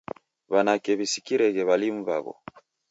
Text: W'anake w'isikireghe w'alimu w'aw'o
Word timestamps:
W'anake 0.51 0.91
w'isikireghe 0.97 1.61
w'alimu 1.69 1.99
w'aw'o 2.07 2.33